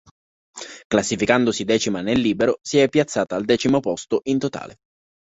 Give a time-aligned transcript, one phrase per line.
[0.87, 4.77] Classificandosi decima nel libero, si è piazzata al decimo posto in totale.